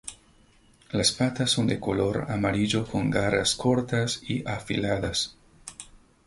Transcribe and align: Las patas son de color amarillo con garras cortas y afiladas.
Las 0.91 1.11
patas 1.11 1.51
son 1.51 1.67
de 1.67 1.79
color 1.79 2.25
amarillo 2.29 2.87
con 2.87 3.11
garras 3.11 3.53
cortas 3.53 4.19
y 4.27 4.43
afiladas. 4.47 5.37